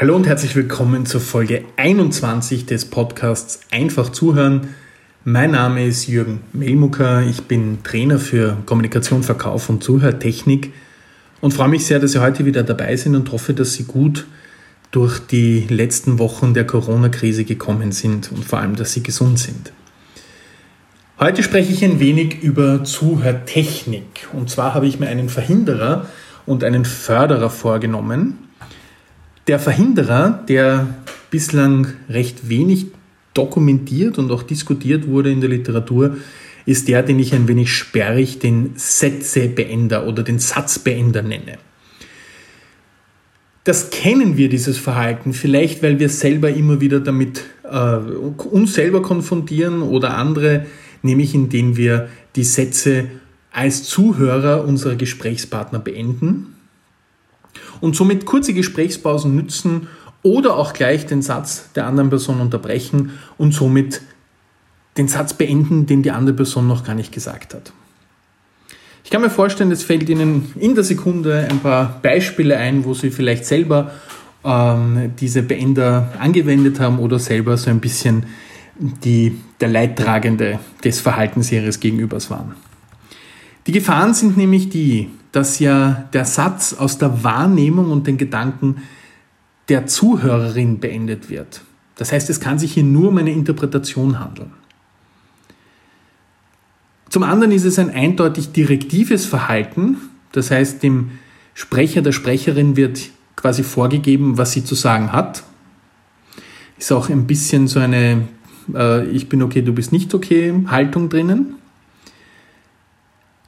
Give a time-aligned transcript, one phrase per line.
[0.00, 4.68] Hallo und herzlich willkommen zur Folge 21 des Podcasts Einfach zuhören.
[5.24, 10.72] Mein Name ist Jürgen Melmucker, ich bin Trainer für Kommunikation, Verkauf und Zuhörtechnik
[11.42, 14.26] und freue mich sehr, dass Sie heute wieder dabei sind und hoffe, dass Sie gut
[14.90, 19.70] durch die letzten Wochen der Corona-Krise gekommen sind und vor allem, dass Sie gesund sind.
[21.18, 26.06] Heute spreche ich ein wenig über Zuhörtechnik und zwar habe ich mir einen Verhinderer
[26.46, 28.39] und einen Förderer vorgenommen.
[29.46, 30.94] Der Verhinderer, der
[31.30, 32.86] bislang recht wenig
[33.34, 36.16] dokumentiert und auch diskutiert wurde in der Literatur,
[36.66, 41.58] ist der, den ich ein wenig sperrig den Sätzebeender oder den Satzbeender nenne.
[43.64, 49.02] Das kennen wir, dieses Verhalten, vielleicht weil wir selber immer wieder damit äh, uns selber
[49.02, 50.66] konfrontieren oder andere,
[51.02, 53.06] nämlich indem wir die Sätze
[53.52, 56.54] als Zuhörer unserer Gesprächspartner beenden
[57.80, 59.88] und somit kurze Gesprächspausen nützen
[60.22, 64.02] oder auch gleich den Satz der anderen Person unterbrechen und somit
[64.96, 67.72] den Satz beenden, den die andere Person noch gar nicht gesagt hat.
[69.04, 72.94] Ich kann mir vorstellen, es fällt Ihnen in der Sekunde ein paar Beispiele ein, wo
[72.94, 73.92] Sie vielleicht selber
[74.44, 78.26] ähm, diese Beender angewendet haben oder selber so ein bisschen
[78.78, 82.54] die, der Leidtragende des Verhaltens Ihres Gegenübers waren.
[83.66, 88.82] Die Gefahren sind nämlich die, dass ja der Satz aus der Wahrnehmung und den Gedanken
[89.68, 91.62] der Zuhörerin beendet wird.
[91.96, 94.52] Das heißt, es kann sich hier nur um eine Interpretation handeln.
[97.10, 99.98] Zum anderen ist es ein eindeutig direktives Verhalten.
[100.32, 101.10] Das heißt, dem
[101.54, 105.42] Sprecher, der Sprecherin wird quasi vorgegeben, was sie zu sagen hat.
[106.78, 108.28] Ist auch ein bisschen so eine
[108.74, 111.56] äh, Ich bin okay, du bist nicht okay Haltung drinnen.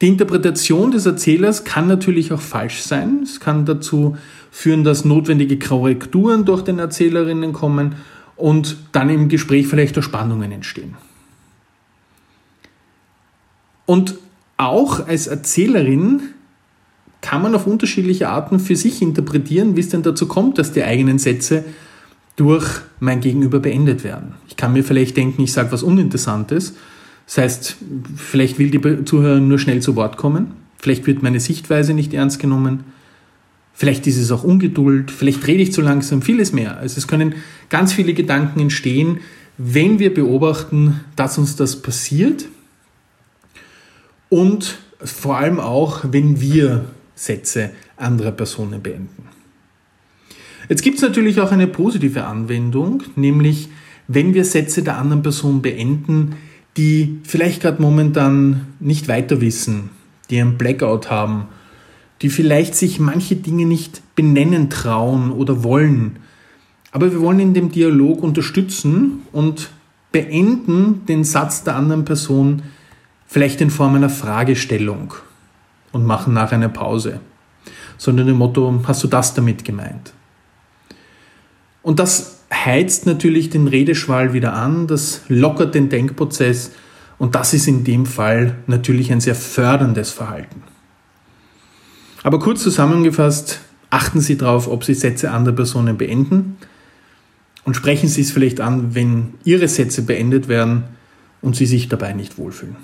[0.00, 3.20] Die Interpretation des Erzählers kann natürlich auch falsch sein.
[3.24, 4.16] Es kann dazu
[4.50, 7.96] führen, dass notwendige Korrekturen durch den Erzählerinnen kommen
[8.36, 10.96] und dann im Gespräch vielleicht auch Spannungen entstehen.
[13.86, 14.14] Und
[14.56, 16.20] auch als Erzählerin
[17.20, 20.84] kann man auf unterschiedliche Arten für sich interpretieren, wie es denn dazu kommt, dass die
[20.84, 21.64] eigenen Sätze
[22.36, 22.66] durch
[23.00, 24.34] mein Gegenüber beendet werden.
[24.46, 26.74] Ich kann mir vielleicht denken, ich sage was Uninteressantes
[27.28, 27.76] das heißt,
[28.16, 32.38] vielleicht will die Zuhörerin nur schnell zu Wort kommen, vielleicht wird meine Sichtweise nicht ernst
[32.40, 32.84] genommen,
[33.74, 36.78] vielleicht ist es auch Ungeduld, vielleicht rede ich zu langsam, vieles mehr.
[36.78, 37.34] Also es können
[37.68, 39.20] ganz viele Gedanken entstehen,
[39.58, 42.46] wenn wir beobachten, dass uns das passiert.
[44.30, 49.28] Und vor allem auch, wenn wir Sätze anderer Personen beenden.
[50.70, 53.68] Jetzt gibt es natürlich auch eine positive Anwendung, nämlich
[54.06, 56.36] wenn wir Sätze der anderen Person beenden,
[56.78, 59.90] die vielleicht gerade momentan nicht weiter wissen,
[60.30, 61.48] die einen Blackout haben,
[62.22, 66.20] die vielleicht sich manche Dinge nicht benennen trauen oder wollen.
[66.92, 69.70] Aber wir wollen in dem Dialog unterstützen und
[70.12, 72.62] beenden den Satz der anderen Person
[73.26, 75.14] vielleicht in Form einer Fragestellung
[75.90, 77.20] und machen nachher eine Pause.
[77.96, 80.12] Sondern dem Motto, hast du das damit gemeint?
[81.82, 86.72] Und das heizt natürlich den Redeschwall wieder an, das lockert den Denkprozess
[87.18, 90.62] und das ist in dem Fall natürlich ein sehr förderndes Verhalten.
[92.22, 93.60] Aber kurz zusammengefasst,
[93.90, 96.56] achten Sie darauf, ob Sie Sätze anderer Personen beenden
[97.64, 100.84] und sprechen Sie es vielleicht an, wenn Ihre Sätze beendet werden
[101.40, 102.76] und Sie sich dabei nicht wohlfühlen.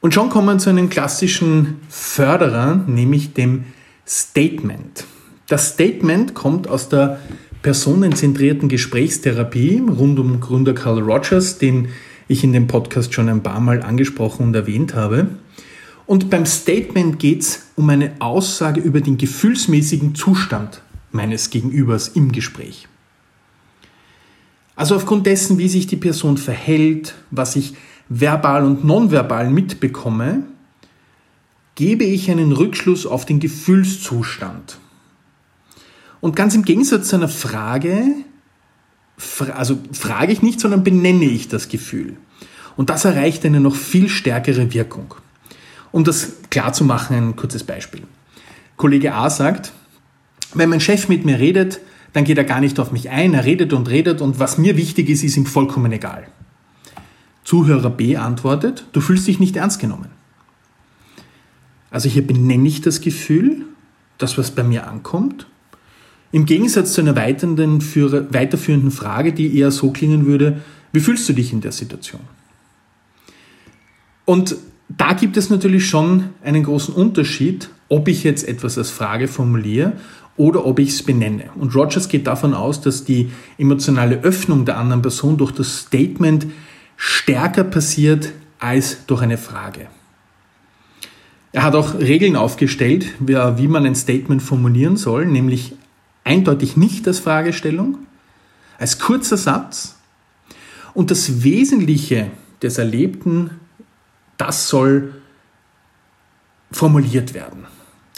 [0.00, 3.64] Und schon kommen wir zu einem klassischen Förderer, nämlich dem
[4.06, 5.04] Statement.
[5.50, 7.18] Das Statement kommt aus der
[7.62, 11.88] personenzentrierten Gesprächstherapie rund um Gründer Carl Rogers, den
[12.28, 15.26] ich in dem Podcast schon ein paar Mal angesprochen und erwähnt habe.
[16.06, 22.30] Und beim Statement geht es um eine Aussage über den gefühlsmäßigen Zustand meines Gegenübers im
[22.30, 22.86] Gespräch.
[24.76, 27.74] Also aufgrund dessen, wie sich die Person verhält, was ich
[28.08, 30.44] verbal und nonverbal mitbekomme,
[31.74, 34.78] gebe ich einen Rückschluss auf den Gefühlszustand
[36.20, 38.14] und ganz im Gegensatz zu einer Frage,
[39.54, 42.16] also frage ich nicht, sondern benenne ich das Gefühl.
[42.76, 45.14] Und das erreicht eine noch viel stärkere Wirkung.
[45.92, 48.02] Um das klar zu machen, ein kurzes Beispiel.
[48.76, 49.72] Kollege A sagt,
[50.54, 51.80] wenn mein Chef mit mir redet,
[52.12, 54.76] dann geht er gar nicht auf mich ein, er redet und redet und was mir
[54.76, 56.26] wichtig ist, ist ihm vollkommen egal.
[57.44, 60.10] Zuhörer B antwortet, du fühlst dich nicht ernst genommen.
[61.90, 63.66] Also hier benenne ich das Gefühl,
[64.18, 65.46] das, was bei mir ankommt,
[66.32, 70.60] im Gegensatz zu einer weiterführenden Frage, die eher so klingen würde,
[70.92, 72.20] wie fühlst du dich in der Situation?
[74.24, 74.56] Und
[74.96, 79.92] Da gibt es natürlich schon einen großen Unterschied, ob ich jetzt etwas als Frage formuliere
[80.36, 81.44] oder ob ich es benenne.
[81.54, 86.46] Und Rogers geht davon aus, dass die emotionale Öffnung der anderen Person durch das Statement
[86.96, 89.86] stärker passiert als durch eine Frage.
[91.52, 95.74] Er hat auch Regeln aufgestellt, wie man ein Statement formulieren soll, nämlich
[96.24, 97.98] eindeutig nicht als Fragestellung,
[98.78, 99.96] als kurzer Satz
[100.94, 102.30] und das Wesentliche
[102.62, 103.50] des Erlebten,
[104.36, 105.14] das soll
[106.72, 107.66] formuliert werden.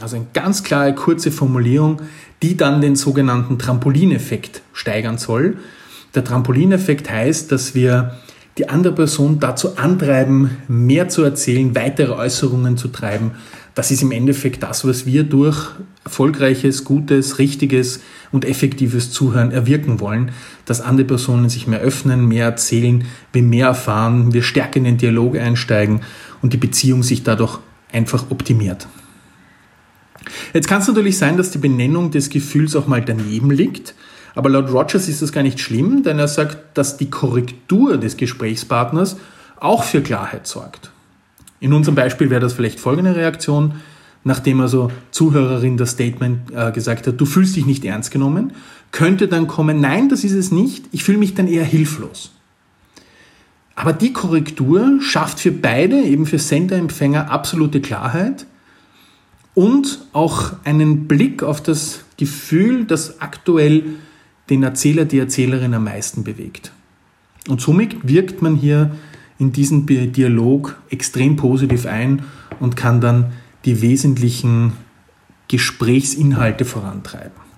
[0.00, 2.02] Also eine ganz klare, kurze Formulierung,
[2.42, 5.58] die dann den sogenannten Trampolineffekt steigern soll.
[6.14, 8.16] Der Trampolineffekt heißt, dass wir
[8.58, 13.32] die andere Person dazu antreiben, mehr zu erzählen, weitere Äußerungen zu treiben.
[13.78, 15.68] Das ist im Endeffekt das, was wir durch
[16.02, 18.00] erfolgreiches, gutes, richtiges
[18.32, 20.32] und effektives Zuhören erwirken wollen,
[20.64, 24.96] dass andere Personen sich mehr öffnen, mehr erzählen, wir mehr erfahren, wir stärker in den
[24.98, 26.00] Dialog einsteigen
[26.42, 27.60] und die Beziehung sich dadurch
[27.92, 28.88] einfach optimiert.
[30.52, 33.94] Jetzt kann es natürlich sein, dass die Benennung des Gefühls auch mal daneben liegt.
[34.34, 38.16] Aber laut Rogers ist das gar nicht schlimm, denn er sagt, dass die Korrektur des
[38.16, 39.18] Gesprächspartners
[39.60, 40.90] auch für Klarheit sorgt.
[41.60, 43.74] In unserem Beispiel wäre das vielleicht folgende Reaktion,
[44.24, 48.52] nachdem also Zuhörerin das Statement äh, gesagt hat, du fühlst dich nicht ernst genommen,
[48.92, 52.32] könnte dann kommen, nein, das ist es nicht, ich fühle mich dann eher hilflos.
[53.74, 58.46] Aber die Korrektur schafft für beide, eben für Sender-Empfänger, absolute Klarheit
[59.54, 63.84] und auch einen Blick auf das Gefühl, das aktuell
[64.50, 66.72] den Erzähler, die Erzählerin am meisten bewegt.
[67.48, 68.96] Und somit wirkt man hier
[69.38, 72.22] in diesen Dialog extrem positiv ein
[72.60, 73.32] und kann dann
[73.64, 74.72] die wesentlichen
[75.48, 77.48] Gesprächsinhalte vorantreiben.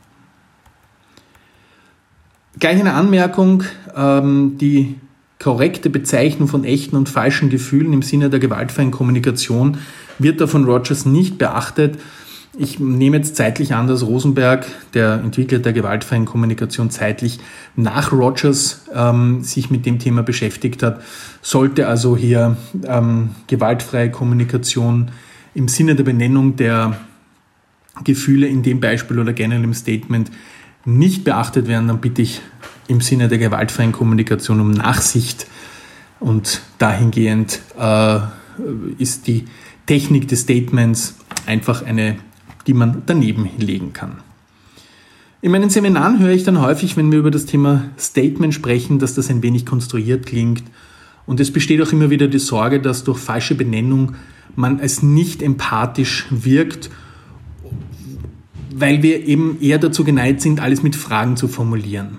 [2.59, 3.65] Gleich eine Anmerkung,
[3.97, 4.97] ähm, die
[5.39, 9.79] korrekte Bezeichnung von echten und falschen Gefühlen im Sinne der gewaltfreien Kommunikation
[10.19, 11.99] wird da von Rogers nicht beachtet.
[12.59, 17.39] Ich nehme jetzt zeitlich an, dass Rosenberg, der Entwickler der gewaltfreien Kommunikation, zeitlich
[17.77, 21.01] nach Rogers ähm, sich mit dem Thema beschäftigt hat.
[21.43, 25.13] Sollte also hier ähm, gewaltfreie Kommunikation
[25.55, 26.97] im Sinne der Benennung der
[28.05, 30.31] Gefühle in dem Beispiel oder generell im Statement
[30.85, 32.41] nicht beachtet werden, dann bitte ich
[32.89, 35.47] im Sinne der gewaltfreien Kommunikation um Nachsicht
[36.19, 38.19] und dahingehend äh,
[38.99, 39.45] ist die
[39.87, 42.17] Technik des Statements einfach eine,
[42.71, 44.19] die man daneben legen kann.
[45.43, 49.15] In meinen Seminaren höre ich dann häufig, wenn wir über das Thema Statement sprechen, dass
[49.15, 50.63] das ein wenig konstruiert klingt.
[51.27, 54.15] Und es besteht auch immer wieder die Sorge, dass durch falsche Benennung
[54.55, 56.91] man als nicht empathisch wirkt,
[58.73, 62.19] weil wir eben eher dazu geneigt sind, alles mit Fragen zu formulieren.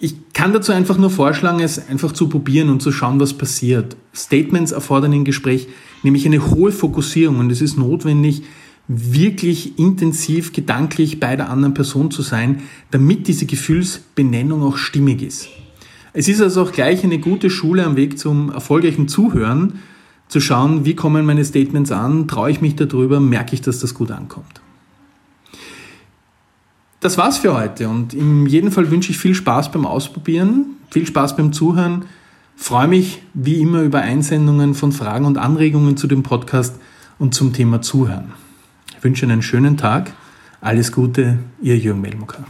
[0.00, 3.96] Ich kann dazu einfach nur vorschlagen, es einfach zu probieren und zu schauen, was passiert.
[4.14, 5.66] Statements erfordern im Gespräch
[6.02, 8.42] nämlich eine hohe Fokussierung und es ist notwendig,
[8.88, 15.48] wirklich intensiv gedanklich bei der anderen Person zu sein, damit diese Gefühlsbenennung auch stimmig ist.
[16.14, 19.80] Es ist also auch gleich eine gute Schule am Weg zum erfolgreichen Zuhören,
[20.26, 23.94] zu schauen, wie kommen meine Statements an, traue ich mich darüber, merke ich, dass das
[23.94, 24.60] gut ankommt.
[27.00, 31.06] Das war's für heute und in jedem Fall wünsche ich viel Spaß beim Ausprobieren, viel
[31.06, 32.06] Spaß beim Zuhören.
[32.56, 36.80] Freue mich wie immer über Einsendungen von Fragen und Anregungen zu dem Podcast
[37.18, 38.32] und zum Thema Zuhören.
[38.98, 40.10] Ich wünsche einen schönen Tag.
[40.60, 42.44] Alles Gute, Ihr Jürgen Melmucker.